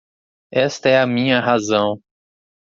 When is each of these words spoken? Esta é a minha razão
Esta 0.55 0.89
é 0.89 0.99
a 0.99 1.05
minha 1.05 1.39
razão 1.39 2.01